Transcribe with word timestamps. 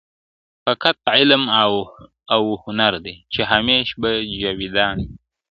•فقط 0.65 0.97
علم 1.15 1.43
او 2.35 2.43
هنر 2.63 2.93
دی 3.05 3.15
چي 3.33 3.41
همېش 3.51 3.87
به 4.01 4.09
جاویدان 4.41 4.97
وي.. 4.97 5.05